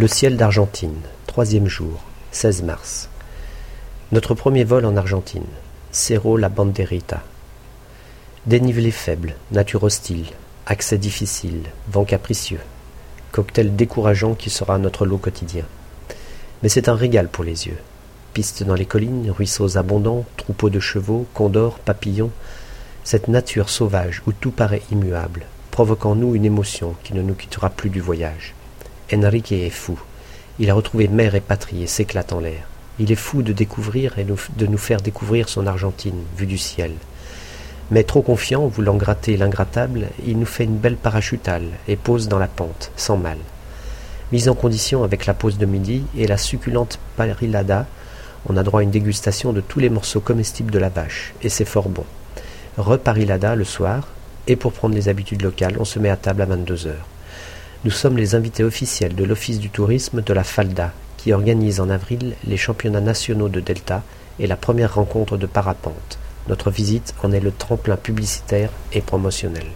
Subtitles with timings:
[0.00, 3.08] Le ciel d'Argentine, troisième jour, 16 mars.
[4.12, 5.42] Notre premier vol en Argentine.
[5.90, 7.20] Cerro La Banderita.
[8.46, 10.26] Dénivelé faible, nature hostile,
[10.66, 12.60] accès difficile, vent capricieux.
[13.32, 15.64] Cocktail décourageant qui sera notre lot quotidien.
[16.62, 17.78] Mais c'est un régal pour les yeux.
[18.34, 22.30] Pistes dans les collines, ruisseaux abondants, troupeaux de chevaux, condors, papillons.
[23.02, 27.34] Cette nature sauvage où tout paraît immuable, provoque en nous une émotion qui ne nous
[27.34, 28.54] quittera plus du voyage.
[29.16, 29.98] Enrique est fou.
[30.58, 32.68] Il a retrouvé mère et patrie et s'éclate en l'air.
[32.98, 36.92] Il est fou de découvrir et de nous faire découvrir son Argentine, vue du ciel.
[37.90, 42.38] Mais trop confiant, voulant gratter l'ingrattable, il nous fait une belle parachutale et pose dans
[42.38, 43.38] la pente, sans mal.
[44.30, 47.86] Mise en condition avec la pause de midi et la succulente parilada,
[48.46, 51.48] on a droit à une dégustation de tous les morceaux comestibles de la vache, et
[51.48, 52.04] c'est fort bon.
[52.76, 54.08] Reparilada le soir,
[54.46, 57.06] et pour prendre les habitudes locales, on se met à table à 22 heures.
[57.84, 61.90] Nous sommes les invités officiels de l'Office du tourisme de la Falda, qui organise en
[61.90, 64.02] avril les championnats nationaux de Delta
[64.40, 66.18] et la première rencontre de parapente.
[66.48, 69.66] Notre visite en est le tremplin publicitaire et promotionnel.